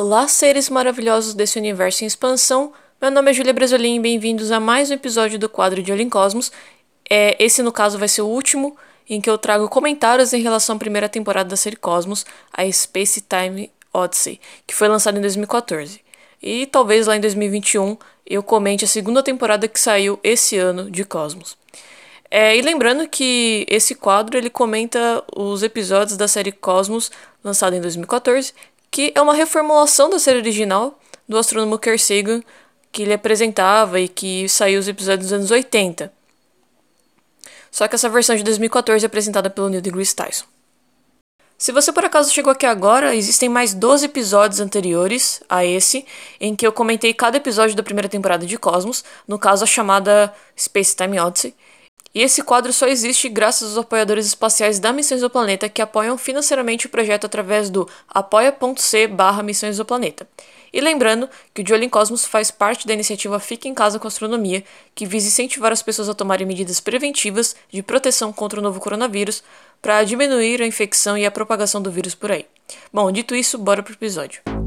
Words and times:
Olá, 0.00 0.28
seres 0.28 0.70
maravilhosos 0.70 1.34
desse 1.34 1.58
universo 1.58 2.04
em 2.04 2.06
expansão. 2.06 2.72
Meu 3.02 3.10
nome 3.10 3.32
é 3.32 3.34
Julia 3.34 3.52
Brasolim 3.52 3.96
e 3.96 3.98
bem-vindos 3.98 4.52
a 4.52 4.60
mais 4.60 4.92
um 4.92 4.94
episódio 4.94 5.40
do 5.40 5.48
quadro 5.48 5.82
de 5.82 5.90
Olho 5.90 6.02
em 6.02 6.08
Cosmos. 6.08 6.52
É, 7.10 7.34
esse, 7.44 7.64
no 7.64 7.72
caso, 7.72 7.98
vai 7.98 8.06
ser 8.06 8.22
o 8.22 8.28
último 8.28 8.76
em 9.10 9.20
que 9.20 9.28
eu 9.28 9.36
trago 9.36 9.68
comentários 9.68 10.32
em 10.32 10.40
relação 10.40 10.76
à 10.76 10.78
primeira 10.78 11.08
temporada 11.08 11.50
da 11.50 11.56
série 11.56 11.74
Cosmos, 11.74 12.24
a 12.52 12.70
Space 12.70 13.22
Time 13.22 13.72
Odyssey, 13.92 14.40
que 14.64 14.72
foi 14.72 14.86
lançada 14.86 15.18
em 15.18 15.20
2014. 15.20 16.00
E 16.40 16.66
talvez 16.66 17.08
lá 17.08 17.16
em 17.16 17.20
2021 17.20 17.96
eu 18.24 18.40
comente 18.40 18.84
a 18.84 18.88
segunda 18.88 19.20
temporada 19.20 19.66
que 19.66 19.80
saiu 19.80 20.20
esse 20.22 20.56
ano 20.56 20.88
de 20.88 21.04
Cosmos. 21.04 21.58
É, 22.30 22.56
e 22.56 22.60
lembrando 22.60 23.08
que 23.08 23.64
esse 23.68 23.94
quadro 23.94 24.36
ele 24.36 24.50
comenta 24.50 25.24
os 25.34 25.62
episódios 25.62 26.16
da 26.16 26.28
série 26.28 26.52
Cosmos, 26.52 27.10
lançada 27.42 27.74
em 27.74 27.80
2014, 27.80 28.52
que 28.90 29.12
é 29.14 29.20
uma 29.20 29.34
reformulação 29.34 30.10
da 30.10 30.18
série 30.18 30.38
original 30.38 30.98
do 31.28 31.38
astrônomo 31.38 31.78
Carl 31.78 31.98
Sagan, 31.98 32.42
que 32.90 33.02
ele 33.02 33.12
apresentava 33.12 34.00
e 34.00 34.08
que 34.08 34.48
saiu 34.48 34.80
os 34.80 34.88
episódios 34.88 35.28
dos 35.28 35.32
anos 35.32 35.50
80. 35.50 36.12
Só 37.70 37.86
que 37.86 37.94
essa 37.94 38.08
versão 38.08 38.34
de 38.34 38.42
2014 38.42 39.04
é 39.04 39.06
apresentada 39.06 39.50
pelo 39.50 39.68
Neil 39.68 39.82
deGrasse 39.82 40.16
Tyson. 40.16 40.46
Se 41.58 41.72
você 41.72 41.92
por 41.92 42.04
acaso 42.04 42.32
chegou 42.32 42.52
aqui 42.52 42.64
agora, 42.64 43.16
existem 43.16 43.48
mais 43.48 43.74
12 43.74 44.06
episódios 44.06 44.60
anteriores 44.60 45.42
a 45.48 45.64
esse, 45.64 46.06
em 46.40 46.54
que 46.54 46.64
eu 46.64 46.72
comentei 46.72 47.12
cada 47.12 47.36
episódio 47.36 47.74
da 47.74 47.82
primeira 47.82 48.08
temporada 48.08 48.46
de 48.46 48.56
Cosmos, 48.56 49.04
no 49.26 49.40
caso 49.40 49.64
a 49.64 49.66
chamada 49.66 50.32
Space 50.56 50.94
Time 50.94 51.18
Odyssey, 51.18 51.52
e 52.14 52.22
esse 52.22 52.42
quadro 52.42 52.72
só 52.72 52.86
existe 52.86 53.28
graças 53.28 53.68
aos 53.68 53.78
apoiadores 53.78 54.26
espaciais 54.26 54.78
da 54.78 54.92
Missões 54.92 55.20
do 55.20 55.30
Planeta 55.30 55.68
que 55.68 55.82
apoiam 55.82 56.16
financeiramente 56.16 56.86
o 56.86 56.90
projeto 56.90 57.26
através 57.26 57.68
do 57.70 57.88
apoia.c 58.08 59.06
barra 59.08 59.42
Missões 59.42 59.76
do 59.76 59.84
Planeta. 59.84 60.26
E 60.72 60.80
lembrando 60.80 61.28
que 61.54 61.62
o 61.62 61.64
De 61.64 61.72
Olho 61.72 61.84
em 61.84 61.88
Cosmos 61.88 62.24
faz 62.24 62.50
parte 62.50 62.86
da 62.86 62.92
iniciativa 62.92 63.40
Fique 63.40 63.68
em 63.68 63.74
Casa 63.74 63.98
com 63.98 64.06
Astronomia, 64.06 64.62
que 64.94 65.06
visa 65.06 65.28
incentivar 65.28 65.72
as 65.72 65.82
pessoas 65.82 66.08
a 66.08 66.14
tomarem 66.14 66.46
medidas 66.46 66.80
preventivas 66.80 67.56
de 67.72 67.82
proteção 67.82 68.32
contra 68.32 68.60
o 68.60 68.62
novo 68.62 68.80
coronavírus 68.80 69.42
para 69.80 70.04
diminuir 70.04 70.60
a 70.60 70.66
infecção 70.66 71.16
e 71.16 71.24
a 71.24 71.30
propagação 71.30 71.80
do 71.80 71.90
vírus 71.90 72.14
por 72.14 72.32
aí. 72.32 72.46
Bom, 72.92 73.10
dito 73.10 73.34
isso, 73.34 73.56
bora 73.56 73.82
pro 73.82 73.94
episódio. 73.94 74.57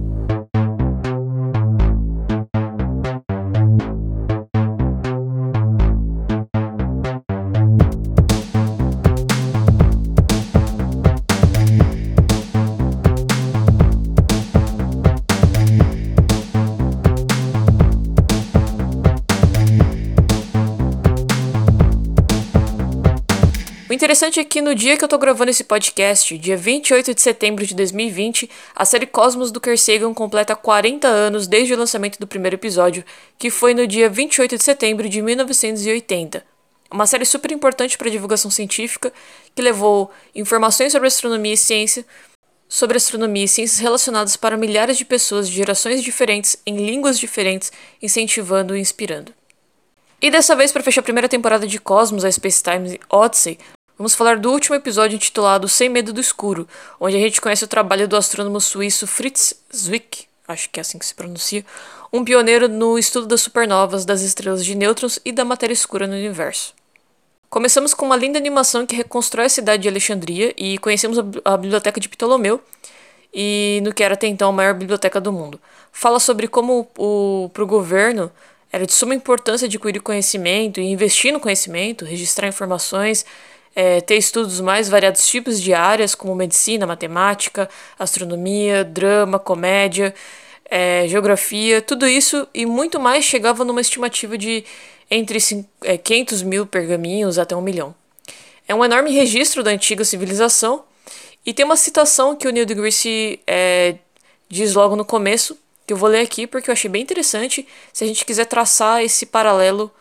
Interessante 24.12 24.42
é 24.42 24.44
que 24.44 24.62
no 24.62 24.76
dia 24.76 24.98
que 24.98 25.06
eu 25.06 25.08
tô 25.08 25.18
gravando 25.18 25.52
esse 25.52 25.64
podcast, 25.64 26.38
dia 26.38 26.58
28 26.58 27.16
de 27.16 27.22
setembro 27.22 27.66
de 27.66 27.74
2020, 27.74 28.50
a 28.76 28.84
série 28.84 29.06
Cosmos 29.06 29.54
do 29.54 29.62
Carl 29.62 29.78
Sagan 29.78 30.14
completa 30.14 30.54
40 30.54 31.08
anos 31.08 31.48
desde 31.48 31.74
o 31.74 31.78
lançamento 31.78 32.20
do 32.20 32.28
primeiro 32.28 32.58
episódio, 32.58 33.06
que 33.38 33.50
foi 33.50 33.74
no 33.74 33.88
dia 33.88 34.10
28 34.10 34.58
de 34.58 34.64
setembro 34.66 35.08
de 35.08 35.22
1980. 35.22 36.44
Uma 36.92 37.08
série 37.08 37.24
super 37.24 37.54
importante 37.54 37.98
para 37.98 38.10
a 38.10 38.12
divulgação 38.12 38.52
científica, 38.52 39.14
que 39.56 39.62
levou 39.62 40.12
informações 40.36 40.92
sobre 40.92 41.08
astronomia 41.08 41.54
e 41.54 41.58
ciência, 41.58 42.06
sobre 42.68 42.98
astronomia 42.98 43.46
e 43.46 43.48
ciências 43.48 43.80
relacionadas 43.80 44.36
para 44.36 44.58
milhares 44.58 44.98
de 44.98 45.06
pessoas 45.06 45.48
de 45.48 45.56
gerações 45.56 46.04
diferentes, 46.04 46.58
em 46.66 46.76
línguas 46.86 47.18
diferentes, 47.18 47.72
incentivando 48.02 48.76
e 48.76 48.82
inspirando. 48.82 49.34
E 50.22 50.30
dessa 50.30 50.54
vez, 50.54 50.74
para 50.74 50.84
fechar 50.84 51.00
a 51.00 51.04
primeira 51.04 51.30
temporada 51.30 51.66
de 51.66 51.80
Cosmos, 51.80 52.26
a 52.26 52.32
Space 52.32 52.62
Time 52.62 53.00
Odyssey, 53.10 53.58
Vamos 54.02 54.16
falar 54.16 54.40
do 54.40 54.52
último 54.52 54.76
episódio 54.76 55.16
intitulado 55.16 55.70
Sem 55.70 55.88
Medo 55.88 56.12
do 56.12 56.20
Escuro, 56.20 56.68
onde 57.00 57.16
a 57.16 57.20
gente 57.20 57.40
conhece 57.40 57.64
o 57.64 57.68
trabalho 57.68 58.08
do 58.08 58.18
astrônomo 58.18 58.60
suíço 58.60 59.06
Fritz 59.06 59.54
Zwick, 59.72 60.26
acho 60.48 60.72
que 60.72 60.80
é 60.80 60.82
assim 60.82 60.98
que 60.98 61.06
se 61.06 61.14
pronuncia, 61.14 61.64
um 62.12 62.26
pioneiro 62.26 62.68
no 62.68 62.98
estudo 62.98 63.28
das 63.28 63.42
supernovas, 63.42 64.04
das 64.04 64.22
estrelas 64.24 64.66
de 64.66 64.74
nêutrons 64.74 65.20
e 65.24 65.32
da 65.32 65.46
matéria 65.46 65.76
escura 65.76 66.08
no 66.08 66.16
universo. 66.16 66.74
Começamos 67.48 67.94
com 67.94 68.08
uma 68.08 68.16
linda 68.16 68.40
animação 68.40 68.88
que 68.88 68.96
reconstrói 68.96 69.46
a 69.46 69.50
cidade 69.50 69.84
de 69.84 69.90
Alexandria 69.90 70.52
e 70.58 70.80
conhecemos 70.80 71.20
a 71.46 71.56
biblioteca 71.56 72.00
de 72.00 72.10
Ptolomeu, 72.10 72.60
e 73.32 73.82
no 73.84 73.94
que 73.94 74.04
era 74.04 74.16
até 74.16 74.26
então 74.26 74.50
a 74.50 74.52
maior 74.52 74.74
biblioteca 74.74 75.22
do 75.22 75.32
mundo. 75.32 75.62
Fala 75.92 76.20
sobre 76.20 76.48
como 76.48 76.86
para 77.54 77.64
o 77.64 77.68
governo 77.68 78.32
era 78.72 78.84
de 78.84 78.94
suma 78.94 79.14
importância 79.14 79.68
adquirir 79.68 80.02
conhecimento 80.02 80.80
e 80.80 80.86
investir 80.86 81.32
no 81.32 81.40
conhecimento, 81.40 82.04
registrar 82.04 82.48
informações 82.48 83.24
é, 83.76 84.02
ter 84.02 84.18
estudos 84.18 84.60
mais 84.60 84.90
variados 84.90 85.28
tipos 85.28 85.62
de 85.62 85.74
áreas, 85.74 86.16
como 86.16 86.36
medicina, 86.36 86.86
matemática, 86.86 87.70
astronomia, 87.98 88.84
drama, 88.84 89.40
comédia, 89.40 90.14
é, 90.70 91.06
geografia, 91.08 91.82
tudo 91.82 92.08
isso 92.08 92.48
e 92.54 92.66
muito 92.66 93.00
mais 93.00 93.26
chegava 93.26 93.66
numa 93.66 93.82
estimativa 93.82 94.38
de 94.38 94.64
entre 95.10 95.38
500 95.40 96.42
é, 96.42 96.46
mil 96.46 96.66
pergaminhos 96.66 97.38
até 97.38 97.56
um 97.56 97.62
milhão. 97.62 97.94
É 98.68 98.74
um 98.74 98.84
enorme 98.86 99.12
registro 99.12 99.64
da 99.64 99.72
antiga 99.72 100.06
civilização 100.06 100.86
e 101.46 101.54
tem 101.54 101.66
uma 101.66 101.76
citação 101.76 102.36
que 102.36 102.48
o 102.48 102.52
Neil 102.52 102.66
deGrasse 102.66 103.42
é, 103.46 103.96
diz 104.48 104.74
logo 104.74 104.96
no 104.96 105.04
começo, 105.04 105.58
que 105.86 105.92
eu 105.92 105.98
vou 105.98 106.08
ler 106.08 106.22
aqui 106.22 106.48
porque 106.48 106.70
eu 106.70 106.74
achei 106.74 106.90
bem 106.90 107.02
interessante 107.02 107.68
se 107.92 108.04
a 108.04 108.08
gente 108.08 108.24
quiser 108.24 108.46
traçar 108.46 109.02
esse 109.04 109.26
paralelo 109.26 109.92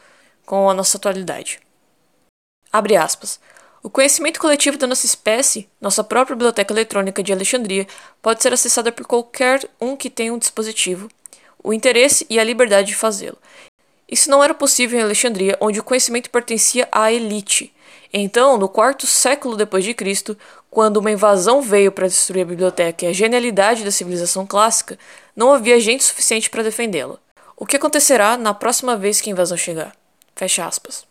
com 0.47 0.71
a 0.71 0.75
nossa 0.75 0.99
atualidade. 0.99 1.59
Abre 2.73 2.97
aspas. 2.97 3.41
O 3.83 3.89
conhecimento 3.89 4.39
coletivo 4.39 4.77
da 4.77 4.87
nossa 4.87 5.07
espécie, 5.07 5.67
nossa 5.81 6.05
própria 6.05 6.37
biblioteca 6.37 6.73
eletrônica 6.73 7.23
de 7.23 7.33
Alexandria, 7.33 7.87
pode 8.21 8.43
ser 8.43 8.53
acessada 8.53 8.93
por 8.93 9.07
qualquer 9.07 9.67
um 9.81 9.97
que 9.97 10.11
tenha 10.11 10.35
um 10.35 10.39
dispositivo, 10.39 11.09
o 11.65 11.73
interesse 11.73 12.27
e 12.29 12.39
a 12.39 12.45
liberdade 12.45 12.89
de 12.89 12.95
fazê-lo. 12.95 13.39
Isso 14.07 14.29
não 14.29 14.45
era 14.45 14.53
possível 14.53 14.99
em 14.99 15.03
Alexandria, 15.03 15.57
onde 15.61 15.81
o 15.81 15.85
conhecimento 15.85 16.29
pertencia 16.29 16.87
à 16.93 17.11
elite. 17.11 17.73
Então, 18.13 18.59
no 18.59 18.69
quarto 18.69 19.07
século 19.07 19.57
depois 19.57 19.83
de 19.83 19.95
Cristo, 19.95 20.37
quando 20.71 20.99
uma 20.99 21.11
invasão 21.11 21.63
veio 21.63 21.91
para 21.91 22.09
destruir 22.09 22.43
a 22.43 22.47
biblioteca 22.47 23.07
e 23.07 23.09
a 23.09 23.13
genialidade 23.15 23.83
da 23.83 23.91
civilização 23.91 24.47
clássica, 24.47 24.99
não 25.35 25.55
havia 25.55 25.81
gente 25.81 26.05
suficiente 26.05 26.51
para 26.51 26.63
defendê-la. 26.63 27.19
O 27.57 27.65
que 27.65 27.77
acontecerá 27.77 28.37
na 28.37 28.53
próxima 28.53 28.95
vez 28.95 29.23
que 29.23 29.31
a 29.31 29.33
invasão 29.33 29.57
chegar? 29.57 29.97
Fecha 30.35 30.67
aspas. 30.67 31.10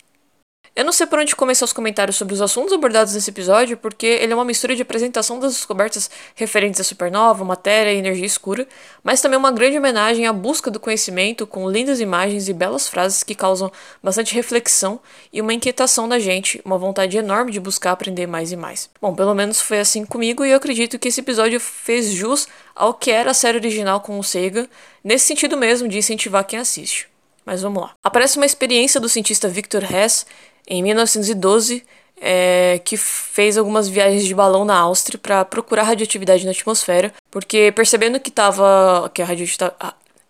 Eu 0.79 0.85
não 0.85 0.93
sei 0.93 1.05
por 1.05 1.19
onde 1.19 1.35
começar 1.35 1.65
os 1.65 1.73
comentários 1.73 2.15
sobre 2.15 2.33
os 2.33 2.41
assuntos 2.41 2.71
abordados 2.71 3.13
nesse 3.13 3.29
episódio, 3.29 3.75
porque 3.75 4.05
ele 4.05 4.31
é 4.31 4.35
uma 4.35 4.45
mistura 4.45 4.73
de 4.73 4.81
apresentação 4.81 5.37
das 5.37 5.51
descobertas 5.51 6.09
referentes 6.35 6.79
à 6.79 6.85
supernova, 6.85 7.43
matéria 7.43 7.91
e 7.91 7.97
energia 7.97 8.25
escura, 8.25 8.65
mas 9.03 9.19
também 9.19 9.37
uma 9.37 9.51
grande 9.51 9.77
homenagem 9.77 10.25
à 10.25 10.31
busca 10.31 10.71
do 10.71 10.79
conhecimento 10.79 11.45
com 11.45 11.69
lindas 11.69 11.99
imagens 11.99 12.47
e 12.47 12.53
belas 12.53 12.87
frases 12.87 13.23
que 13.23 13.35
causam 13.35 13.69
bastante 14.01 14.33
reflexão 14.33 15.01
e 15.33 15.41
uma 15.41 15.53
inquietação 15.53 16.07
na 16.07 16.17
gente, 16.17 16.61
uma 16.63 16.77
vontade 16.77 17.17
enorme 17.17 17.51
de 17.51 17.59
buscar 17.59 17.91
aprender 17.91 18.25
mais 18.25 18.53
e 18.53 18.55
mais. 18.55 18.89
Bom, 19.01 19.13
pelo 19.13 19.35
menos 19.35 19.59
foi 19.59 19.81
assim 19.81 20.05
comigo 20.05 20.45
e 20.45 20.51
eu 20.51 20.55
acredito 20.55 20.97
que 20.97 21.09
esse 21.09 21.19
episódio 21.19 21.59
fez 21.59 22.09
jus 22.09 22.47
ao 22.73 22.93
que 22.93 23.11
era 23.11 23.31
a 23.31 23.33
série 23.33 23.57
original 23.57 23.99
com 23.99 24.17
o 24.17 24.23
Sega, 24.23 24.65
nesse 25.03 25.25
sentido 25.25 25.57
mesmo 25.57 25.89
de 25.89 25.97
incentivar 25.97 26.45
quem 26.45 26.57
assiste. 26.57 27.09
Mas 27.45 27.63
vamos 27.63 27.81
lá. 27.81 27.95
Aparece 28.03 28.37
uma 28.37 28.45
experiência 28.45 28.99
do 28.99 29.09
cientista 29.09 29.49
Victor 29.49 29.83
Hess 29.83 30.25
em 30.69 30.83
1912, 30.83 31.83
é, 32.21 32.79
que 32.83 32.95
fez 32.95 33.57
algumas 33.57 33.87
viagens 33.87 34.25
de 34.25 34.35
balão 34.35 34.63
na 34.63 34.77
Áustria 34.77 35.17
para 35.17 35.43
procurar 35.45 35.83
radioatividade 35.83 36.45
na 36.45 36.51
atmosfera, 36.51 37.13
porque 37.31 37.71
percebendo 37.71 38.19
que, 38.19 38.29
tava, 38.29 39.09
que, 39.13 39.21
a, 39.21 39.27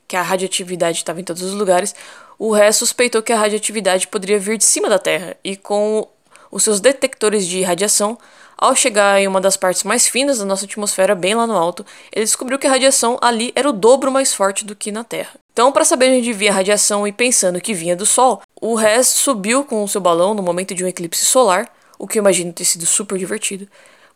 que 0.08 0.16
a 0.16 0.22
radioatividade 0.22 0.98
estava 0.98 1.20
em 1.20 1.24
todos 1.24 1.44
os 1.44 1.54
lugares, 1.54 1.94
o 2.38 2.56
Hess 2.56 2.78
suspeitou 2.78 3.22
que 3.22 3.34
a 3.34 3.38
radioatividade 3.38 4.08
poderia 4.08 4.40
vir 4.40 4.58
de 4.58 4.64
cima 4.64 4.88
da 4.88 4.98
Terra, 4.98 5.36
e 5.44 5.58
com 5.58 6.08
os 6.52 6.64
seus 6.64 6.80
detectores 6.80 7.46
de 7.46 7.62
radiação, 7.62 8.18
ao 8.58 8.76
chegar 8.76 9.22
em 9.22 9.28
uma 9.28 9.40
das 9.40 9.56
partes 9.56 9.84
mais 9.84 10.08
finas 10.08 10.40
da 10.40 10.46
nossa 10.46 10.66
atmosfera, 10.66 11.16
bem 11.16 11.34
lá 11.34 11.48
no 11.48 11.56
alto, 11.56 11.86
ele 12.12 12.26
descobriu 12.26 12.60
que 12.60 12.68
a 12.68 12.70
radiação 12.70 13.18
ali 13.22 13.54
era 13.56 13.70
o 13.70 13.74
dobro 13.74 14.12
mais 14.12 14.34
forte 14.34 14.66
do 14.66 14.76
que 14.76 14.92
na 14.92 15.04
Terra. 15.04 15.32
Então, 15.60 15.74
para 15.74 15.84
saber 15.84 16.18
onde 16.18 16.32
vinha 16.32 16.52
a 16.52 16.54
radiação 16.54 17.06
e 17.06 17.12
pensando 17.12 17.60
que 17.60 17.74
vinha 17.74 17.94
do 17.94 18.06
Sol, 18.06 18.42
o 18.62 18.80
Hess 18.80 19.10
subiu 19.10 19.66
com 19.66 19.84
o 19.84 19.90
seu 19.90 20.00
balão 20.00 20.34
no 20.34 20.42
momento 20.42 20.74
de 20.74 20.86
um 20.86 20.88
eclipse 20.88 21.26
solar, 21.26 21.70
o 21.98 22.08
que 22.08 22.18
eu 22.18 22.22
imagino 22.22 22.54
ter 22.54 22.64
sido 22.64 22.86
super 22.86 23.18
divertido. 23.18 23.68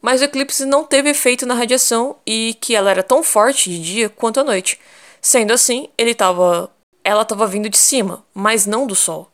Mas 0.01 0.21
o 0.21 0.23
eclipse 0.23 0.63
não 0.63 0.85
teve 0.85 1.09
efeito 1.09 1.45
na 1.45 1.53
radiação 1.53 2.15
e 2.25 2.53
que 2.61 2.73
ela 2.73 2.89
era 2.89 3.03
tão 3.03 3.21
forte 3.21 3.69
de 3.69 3.77
dia 3.77 4.07
quanto 4.07 4.39
à 4.39 4.43
noite. 4.45 4.79
Sendo 5.21 5.51
assim, 5.51 5.89
ele 5.97 6.15
tava, 6.15 6.71
ela 7.03 7.23
estava 7.23 7.45
vindo 7.45 7.67
de 7.67 7.77
cima, 7.77 8.23
mas 8.33 8.65
não 8.65 8.87
do 8.87 8.95
Sol. 8.95 9.29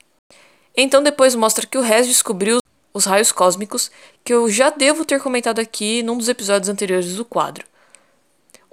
Então 0.75 1.03
depois 1.03 1.35
mostra 1.35 1.67
que 1.67 1.77
o 1.77 1.85
Hess 1.85 2.07
descobriu 2.07 2.57
os 2.91 3.05
raios 3.05 3.31
cósmicos, 3.31 3.91
que 4.23 4.33
eu 4.33 4.49
já 4.49 4.71
devo 4.71 5.05
ter 5.05 5.21
comentado 5.21 5.59
aqui 5.59 6.01
num 6.01 6.17
dos 6.17 6.27
episódios 6.27 6.69
anteriores 6.69 7.13
do 7.13 7.23
quadro. 7.23 7.67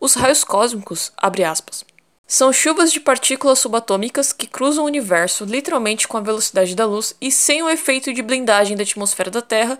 Os 0.00 0.14
raios 0.14 0.42
cósmicos, 0.42 1.12
abre 1.18 1.44
aspas, 1.44 1.84
são 2.26 2.52
chuvas 2.52 2.92
de 2.92 2.98
partículas 2.98 3.60
subatômicas 3.60 4.32
que 4.32 4.48
cruzam 4.48 4.82
o 4.82 4.86
universo 4.88 5.44
literalmente 5.44 6.08
com 6.08 6.16
a 6.16 6.20
velocidade 6.20 6.74
da 6.74 6.84
luz 6.84 7.14
e 7.20 7.30
sem 7.30 7.62
o 7.62 7.70
efeito 7.70 8.12
de 8.12 8.20
blindagem 8.20 8.76
da 8.76 8.82
atmosfera 8.82 9.30
da 9.30 9.40
Terra, 9.40 9.78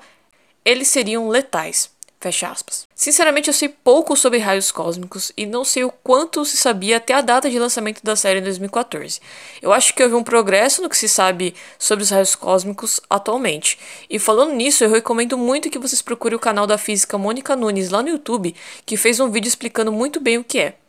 eles 0.64 0.86
seriam 0.86 1.28
letais. 1.28 1.90
Fecha 2.18 2.48
aspas. 2.48 2.86
Sinceramente, 2.94 3.48
eu 3.48 3.54
sei 3.54 3.68
pouco 3.68 4.16
sobre 4.16 4.38
raios 4.38 4.72
cósmicos 4.72 5.32
e 5.36 5.44
não 5.44 5.64
sei 5.64 5.84
o 5.84 5.90
quanto 5.90 6.44
se 6.44 6.56
sabia 6.56 6.96
até 6.96 7.12
a 7.12 7.20
data 7.20 7.50
de 7.50 7.58
lançamento 7.58 8.02
da 8.02 8.16
série 8.16 8.40
em 8.40 8.42
2014. 8.42 9.20
Eu 9.60 9.72
acho 9.72 9.92
que 9.92 10.02
houve 10.02 10.14
um 10.14 10.24
progresso 10.24 10.80
no 10.80 10.88
que 10.88 10.96
se 10.96 11.08
sabe 11.08 11.54
sobre 11.78 12.04
os 12.04 12.10
raios 12.10 12.34
cósmicos 12.34 13.00
atualmente. 13.10 13.78
E 14.08 14.18
falando 14.18 14.54
nisso, 14.54 14.82
eu 14.82 14.90
recomendo 14.90 15.36
muito 15.36 15.68
que 15.68 15.78
vocês 15.78 16.00
procurem 16.00 16.36
o 16.36 16.40
canal 16.40 16.66
da 16.66 16.78
física 16.78 17.18
Mônica 17.18 17.54
Nunes 17.54 17.90
lá 17.90 18.02
no 18.02 18.08
YouTube, 18.08 18.54
que 18.86 18.96
fez 18.96 19.20
um 19.20 19.30
vídeo 19.30 19.48
explicando 19.48 19.92
muito 19.92 20.18
bem 20.18 20.38
o 20.38 20.44
que 20.44 20.58
é. 20.58 20.85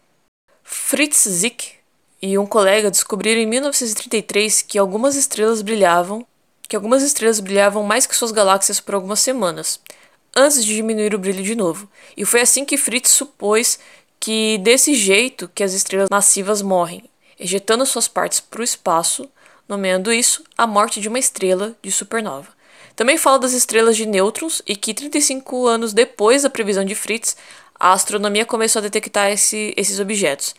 Fritz 0.69 1.30
Zick 1.30 1.75
e 2.22 2.38
um 2.38 2.46
colega 2.46 2.92
descobriram 2.92 3.40
em 3.40 3.46
1933 3.46 4.62
que 4.64 4.78
algumas 4.78 5.16
estrelas 5.16 5.62
brilhavam, 5.62 6.28
que 6.68 6.75
algumas 6.75 7.02
estrelas 7.04 7.40
brilhavam 7.40 7.84
mais 7.84 8.06
que 8.06 8.14
suas 8.14 8.34
galáxias 8.34 8.81
por 8.81 8.94
algumas 8.94 9.22
semanas 9.22 9.80
antes 10.36 10.64
de 10.66 10.75
diminuir 10.75 11.16
o 11.16 11.19
brilho 11.19 11.42
de 11.42 11.56
novo. 11.56 11.90
E 12.18 12.25
foi 12.25 12.42
assim 12.42 12.66
que 12.66 12.75
Fritz 12.75 13.12
supôs 13.12 13.80
que 14.19 14.58
desse 14.58 14.94
jeito 14.94 15.50
que 15.56 15.64
as 15.64 15.72
estrelas 15.72 16.10
massivas 16.12 16.62
morrem, 16.62 17.10
ejetando 17.40 17.86
suas 17.86 18.10
partes 18.10 18.42
para 18.42 18.60
o 18.60 18.64
espaço, 18.64 19.30
nomeando 19.69 20.12
isso 20.12 20.44
a 20.58 20.68
morte 20.68 21.00
de 21.00 21.08
uma 21.08 21.18
estrela 21.18 21.78
de 21.81 21.92
supernova. 21.94 22.58
Também 22.94 23.16
fala 23.16 23.38
das 23.38 23.54
estrelas 23.54 23.96
de 23.96 24.08
nêutrons 24.08 24.62
e 24.66 24.75
que 24.75 24.94
35 24.94 25.68
anos 25.68 25.94
depois 25.94 26.42
da 26.42 26.50
previsão 26.50 26.84
de 26.84 26.96
Fritz, 26.96 27.38
a 27.79 27.94
astronomia 27.94 28.45
começou 28.45 28.79
a 28.79 28.83
detectar 28.83 29.31
esse, 29.31 29.74
esses 29.77 30.00
objetos. 30.00 30.56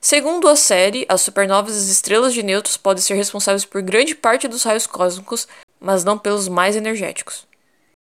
Segundo 0.00 0.48
a 0.48 0.54
série, 0.54 1.04
as 1.08 1.20
supernovas 1.20 1.74
e 1.74 1.78
as 1.78 1.88
estrelas 1.88 2.32
de 2.32 2.42
nêutrons 2.42 2.76
podem 2.76 3.02
ser 3.02 3.14
responsáveis 3.14 3.64
por 3.64 3.82
grande 3.82 4.14
parte 4.14 4.46
dos 4.46 4.62
raios 4.62 4.86
cósmicos, 4.86 5.48
mas 5.80 6.04
não 6.04 6.16
pelos 6.16 6.48
mais 6.48 6.76
energéticos. 6.76 7.46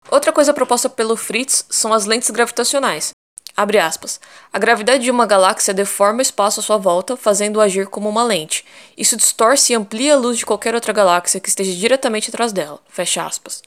Outra 0.09 0.31
coisa 0.31 0.53
proposta 0.53 0.89
pelo 0.89 1.17
Fritz 1.17 1.65
são 1.69 1.91
as 1.91 2.05
lentes 2.05 2.29
gravitacionais. 2.29 3.11
Abre 3.57 3.79
aspas. 3.79 4.19
A 4.53 4.59
gravidade 4.59 5.03
de 5.03 5.09
uma 5.09 5.25
galáxia 5.25 5.73
deforma 5.73 6.19
o 6.19 6.21
espaço 6.21 6.59
à 6.59 6.63
sua 6.63 6.77
volta, 6.77 7.17
fazendo-o 7.17 7.59
agir 7.59 7.87
como 7.87 8.07
uma 8.07 8.23
lente. 8.23 8.63
Isso 8.95 9.17
distorce 9.17 9.73
e 9.73 9.75
amplia 9.75 10.13
a 10.13 10.17
luz 10.17 10.37
de 10.37 10.45
qualquer 10.45 10.75
outra 10.75 10.93
galáxia 10.93 11.39
que 11.39 11.49
esteja 11.49 11.73
diretamente 11.73 12.29
atrás 12.29 12.53
dela. 12.53 12.79
Fecha 12.87 13.25
aspas. 13.25 13.63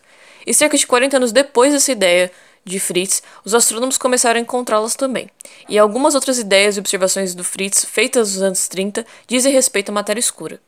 E 0.47 0.55
cerca 0.55 0.79
de 0.79 0.87
40 0.87 1.17
anos 1.17 1.33
depois 1.33 1.73
dessa 1.73 1.91
ideia 1.91 2.31
de 2.65 2.79
Fritz, 2.79 3.23
os 3.45 3.55
astrônomos 3.55 3.99
começaram 3.99 4.39
a 4.39 4.43
encontrá-las 4.43 4.95
também. 4.95 5.29
E 5.69 5.79
algumas 5.79 6.15
outras 6.15 6.39
ideias 6.39 6.77
e 6.77 6.81
observações 6.81 7.35
do 7.35 7.45
Fritz, 7.45 7.85
feitas 7.85 8.35
nos 8.35 8.43
anos 8.43 8.69
30, 8.69 9.05
dizem 9.27 9.53
respeito 9.53 9.91
à 9.91 9.93
matéria 9.93 10.21
escura. 10.21 10.61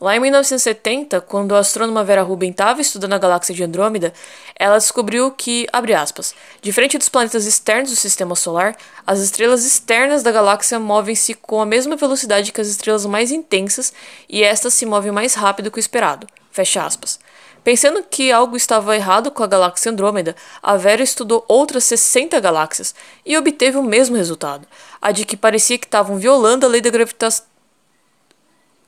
Lá 0.00 0.16
em 0.16 0.20
1970, 0.20 1.20
quando 1.20 1.54
a 1.54 1.60
astrônoma 1.60 2.02
Vera 2.02 2.22
Rubin 2.22 2.50
estava 2.50 2.80
estudando 2.80 3.12
a 3.12 3.18
galáxia 3.18 3.54
de 3.54 3.62
Andrômeda, 3.62 4.12
ela 4.58 4.76
descobriu 4.76 5.30
que, 5.30 5.66
abre 5.72 5.94
aspas, 5.94 6.34
diferente 6.60 6.98
dos 6.98 7.08
planetas 7.08 7.46
externos 7.46 7.90
do 7.90 7.96
sistema 7.96 8.34
solar, 8.34 8.76
as 9.06 9.20
estrelas 9.20 9.64
externas 9.64 10.22
da 10.22 10.32
galáxia 10.32 10.80
movem-se 10.80 11.32
com 11.34 11.60
a 11.60 11.66
mesma 11.66 11.94
velocidade 11.94 12.50
que 12.52 12.60
as 12.60 12.66
estrelas 12.66 13.06
mais 13.06 13.30
intensas 13.30 13.92
e 14.28 14.42
estas 14.42 14.74
se 14.74 14.84
movem 14.84 15.12
mais 15.12 15.34
rápido 15.34 15.70
que 15.70 15.78
o 15.78 15.80
esperado. 15.80 16.26
Fecha 16.50 16.84
aspas. 16.84 17.18
Pensando 17.64 18.02
que 18.02 18.30
algo 18.30 18.58
estava 18.58 18.94
errado 18.94 19.30
com 19.30 19.42
a 19.42 19.46
galáxia 19.46 19.90
Andrômeda, 19.90 20.36
a 20.62 20.76
Vera 20.76 21.02
estudou 21.02 21.42
outras 21.48 21.84
60 21.84 22.38
galáxias 22.38 22.94
e 23.24 23.36
obteve 23.38 23.78
o 23.78 23.82
mesmo 23.82 24.16
resultado, 24.16 24.68
a 25.00 25.10
de 25.10 25.24
que 25.24 25.34
parecia 25.34 25.78
que 25.78 25.86
estavam 25.86 26.18
violando 26.18 26.66
a 26.66 26.68
lei 26.68 26.82
da 26.82 26.90
gravitação 26.90 27.46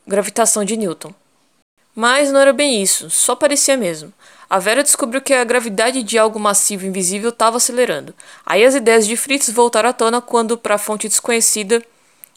gravitação 0.06 0.64
de 0.64 0.76
Newton. 0.76 1.12
Mas 1.92 2.30
não 2.30 2.38
era 2.38 2.52
bem 2.52 2.80
isso, 2.80 3.10
só 3.10 3.34
parecia 3.34 3.76
mesmo. 3.76 4.12
A 4.48 4.58
Vera 4.58 4.84
descobriu 4.84 5.20
que 5.20 5.34
a 5.34 5.42
gravidade 5.42 6.02
de 6.02 6.16
algo 6.16 6.38
massivo 6.38 6.86
invisível 6.86 7.30
estava 7.30 7.56
acelerando. 7.56 8.14
Aí 8.44 8.64
as 8.64 8.74
ideias 8.74 9.06
de 9.06 9.16
Fritz 9.16 9.50
voltaram 9.50 9.88
à 9.88 9.92
tona 9.92 10.20
quando, 10.20 10.56
para 10.56 10.76
a 10.76 10.78
fonte 10.78 11.08
desconhecida 11.08 11.82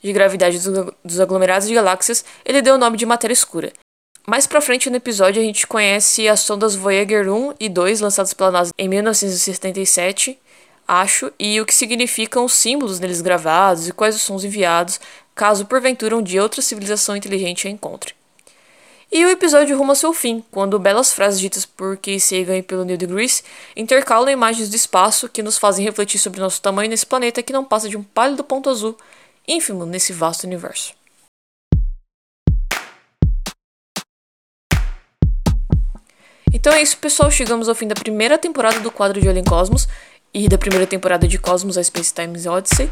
de 0.01 0.13
gravidade 0.13 0.57
dos 1.03 1.19
aglomerados 1.19 1.67
de 1.67 1.73
galáxias, 1.75 2.25
ele 2.43 2.61
deu 2.61 2.75
o 2.75 2.79
nome 2.79 2.97
de 2.97 3.05
matéria 3.05 3.33
escura. 3.33 3.71
Mais 4.29 4.45
pra 4.45 4.61
frente 4.61 4.91
no 4.91 4.95
episódio 4.95 5.41
a 5.41 5.43
gente 5.43 5.65
conhece 5.65 6.27
as 6.27 6.41
sondas 6.41 6.75
Voyager 6.75 7.27
1 7.33 7.55
e 7.59 7.67
2 7.67 7.99
lançadas 7.99 8.31
pela 8.31 8.51
NASA 8.51 8.71
em 8.77 8.87
1977, 8.87 10.37
acho, 10.87 11.33
e 11.39 11.59
o 11.59 11.65
que 11.65 11.73
significam 11.73 12.45
os 12.45 12.53
símbolos 12.53 12.99
neles 12.99 13.21
gravados 13.21 13.87
e 13.87 13.91
quais 13.91 14.15
os 14.15 14.21
sons 14.21 14.43
enviados 14.43 15.01
caso 15.33 15.65
porventura 15.65 16.15
um 16.15 16.21
dia 16.21 16.43
outra 16.43 16.61
civilização 16.61 17.15
inteligente 17.15 17.67
a 17.67 17.71
encontre. 17.71 18.13
E 19.11 19.25
o 19.25 19.31
episódio 19.31 19.75
ruma 19.75 19.93
ao 19.93 19.95
seu 19.95 20.13
fim, 20.13 20.43
quando 20.51 20.77
belas 20.77 21.11
frases 21.11 21.39
ditas 21.39 21.65
por 21.65 21.97
Keith 21.97 22.21
Sagan 22.21 22.57
e 22.57 22.61
pelo 22.61 22.85
Neil 22.85 22.99
deGrasse 22.99 23.41
intercalam 23.75 24.29
imagens 24.29 24.69
do 24.69 24.75
espaço 24.75 25.27
que 25.27 25.41
nos 25.41 25.57
fazem 25.57 25.83
refletir 25.83 26.19
sobre 26.19 26.39
nosso 26.39 26.61
tamanho 26.61 26.91
nesse 26.91 27.07
planeta 27.07 27.41
que 27.41 27.51
não 27.51 27.65
passa 27.65 27.89
de 27.89 27.97
um 27.97 28.03
pálido 28.03 28.43
ponto 28.43 28.69
azul, 28.69 28.95
ínfimo 29.47 29.87
nesse 29.87 30.13
vasto 30.13 30.43
universo. 30.43 30.98
Então 36.53 36.73
é 36.73 36.81
isso, 36.81 36.97
pessoal. 36.97 37.29
Chegamos 37.29 37.69
ao 37.69 37.75
fim 37.75 37.87
da 37.87 37.95
primeira 37.95 38.37
temporada 38.37 38.79
do 38.79 38.91
quadro 38.91 39.21
de 39.21 39.27
Alien 39.27 39.45
Cosmos 39.45 39.87
e 40.33 40.47
da 40.47 40.57
primeira 40.57 40.85
temporada 40.85 41.27
de 41.27 41.37
Cosmos, 41.37 41.77
a 41.77 41.83
Space 41.83 42.13
Times 42.13 42.45
Odyssey. 42.45 42.89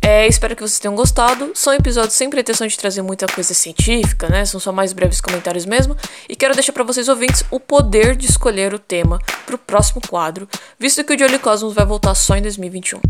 É, 0.00 0.26
espero 0.26 0.54
que 0.54 0.62
vocês 0.62 0.78
tenham 0.78 0.94
gostado. 0.94 1.50
São 1.54 1.72
episódios 1.72 2.14
sem 2.14 2.30
pretensão 2.30 2.66
de 2.66 2.76
trazer 2.78 3.02
muita 3.02 3.26
coisa 3.26 3.52
científica, 3.54 4.28
né? 4.28 4.44
São 4.44 4.60
só 4.60 4.70
mais 4.70 4.92
breves 4.92 5.20
comentários 5.20 5.66
mesmo. 5.66 5.96
E 6.28 6.36
quero 6.36 6.54
deixar 6.54 6.72
para 6.72 6.84
vocês 6.84 7.08
ouvintes 7.08 7.44
o 7.50 7.58
poder 7.58 8.14
de 8.14 8.26
escolher 8.26 8.72
o 8.72 8.78
tema 8.78 9.18
para 9.44 9.56
o 9.56 9.58
próximo 9.58 10.00
quadro, 10.08 10.48
visto 10.78 11.02
que 11.02 11.14
o 11.14 11.18
Jolly 11.18 11.38
Cosmos 11.38 11.74
vai 11.74 11.84
voltar 11.84 12.14
só 12.14 12.36
em 12.36 12.42
2021. 12.42 13.00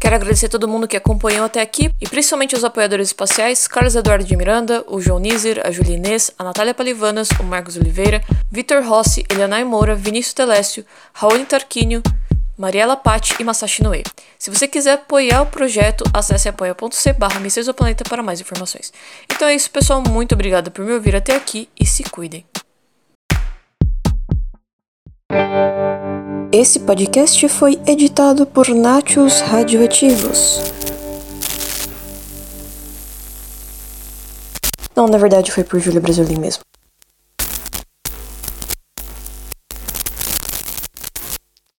Quero 0.00 0.14
agradecer 0.14 0.48
todo 0.48 0.68
mundo 0.68 0.86
que 0.86 0.96
acompanhou 0.96 1.44
até 1.44 1.60
aqui 1.60 1.90
e 2.00 2.08
principalmente 2.08 2.54
os 2.54 2.62
apoiadores 2.62 3.08
espaciais 3.08 3.66
Carlos 3.66 3.96
Eduardo 3.96 4.24
de 4.24 4.36
Miranda, 4.36 4.84
o 4.86 5.00
João 5.00 5.18
Nizer, 5.18 5.60
a 5.64 5.70
Julia 5.72 5.96
Inês, 5.96 6.30
a 6.38 6.44
Natália 6.44 6.72
Palivanas, 6.72 7.28
o 7.40 7.42
Marcos 7.42 7.76
Oliveira, 7.76 8.22
Vitor 8.50 8.82
Rossi, 8.84 9.24
Elianai 9.28 9.64
Moura, 9.64 9.96
Vinícius 9.96 10.34
Telésio, 10.34 10.86
Raoni 11.12 11.44
Tarquínio, 11.44 12.00
Mariela 12.56 12.96
Patti 12.96 13.36
e 13.40 13.44
Masashi 13.44 13.82
Noe. 13.82 14.04
Se 14.38 14.50
você 14.50 14.68
quiser 14.68 14.94
apoiar 14.94 15.42
o 15.42 15.46
projeto, 15.46 16.04
acesse 16.12 16.48
apoia.c 16.48 17.12
barra 17.14 17.40
para 18.08 18.22
mais 18.22 18.40
informações. 18.40 18.92
Então 19.32 19.48
é 19.48 19.54
isso, 19.54 19.70
pessoal. 19.70 20.02
Muito 20.08 20.34
obrigada 20.34 20.70
por 20.70 20.84
me 20.84 20.92
ouvir 20.92 21.14
até 21.14 21.36
aqui 21.36 21.68
e 21.78 21.84
se 21.84 22.04
cuidem. 22.04 22.44
Esse 26.60 26.80
podcast 26.80 27.48
foi 27.48 27.78
editado 27.86 28.44
por 28.44 28.68
Nachos 28.70 29.40
Radioativos. 29.42 30.60
Não, 34.96 35.06
na 35.06 35.18
verdade 35.18 35.52
foi 35.52 35.62
por 35.62 35.78
Júlia 35.78 36.00
Brasilin 36.00 36.40
mesmo. 36.40 36.67